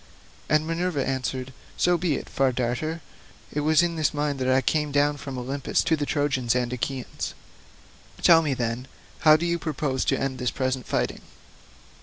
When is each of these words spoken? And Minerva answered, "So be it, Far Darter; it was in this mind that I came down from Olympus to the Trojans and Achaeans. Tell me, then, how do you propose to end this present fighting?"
And 0.49 0.65
Minerva 0.65 1.05
answered, 1.07 1.53
"So 1.77 1.95
be 1.95 2.15
it, 2.15 2.27
Far 2.27 2.51
Darter; 2.51 3.01
it 3.53 3.59
was 3.59 3.83
in 3.83 3.97
this 3.97 4.15
mind 4.15 4.39
that 4.39 4.47
I 4.49 4.59
came 4.61 4.91
down 4.91 5.17
from 5.17 5.37
Olympus 5.37 5.83
to 5.83 5.95
the 5.95 6.07
Trojans 6.07 6.55
and 6.55 6.73
Achaeans. 6.73 7.35
Tell 8.23 8.41
me, 8.41 8.55
then, 8.55 8.87
how 9.19 9.37
do 9.37 9.45
you 9.45 9.59
propose 9.59 10.03
to 10.05 10.19
end 10.19 10.39
this 10.39 10.49
present 10.49 10.87
fighting?" 10.87 11.21